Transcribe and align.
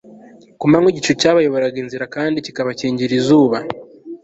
ku 0.59 0.65
manywa 0.71 0.89
igicu 0.91 1.11
cyabayoboraga 1.21 1.77
inzira 1.83 2.05
kandi 2.15 2.37
kikabakingira 2.45 3.13
izuba 3.19 3.57